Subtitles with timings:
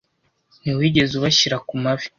[0.61, 2.07] ntiwigeze ubashyira ku mavi